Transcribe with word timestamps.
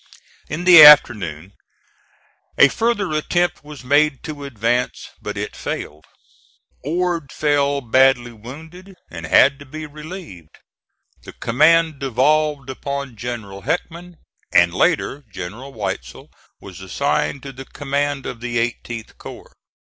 In 0.49 0.63
the 0.63 0.81
afternoon 0.83 1.53
a 2.57 2.69
further 2.69 3.11
attempt 3.11 3.63
was 3.63 3.83
made 3.83 4.23
to 4.23 4.45
advance, 4.45 5.11
but 5.21 5.37
it 5.37 5.55
failed. 5.55 6.05
Ord 6.83 7.31
fell 7.31 7.81
badly 7.81 8.31
wounded, 8.31 8.95
and 9.11 9.27
had 9.27 9.59
to 9.59 9.65
be 9.67 9.85
relieved; 9.85 10.57
the 11.21 11.33
command 11.33 11.99
devolved 11.99 12.67
upon 12.67 13.15
General 13.15 13.61
Heckman, 13.61 14.15
and 14.51 14.73
later 14.73 15.23
General 15.31 15.71
Weitzel 15.71 16.31
was 16.59 16.81
assigned 16.81 17.43
to 17.43 17.51
the 17.53 17.65
command 17.65 18.25
of 18.25 18.39
the 18.41 18.57
18th 18.57 19.19
corps. 19.19 19.53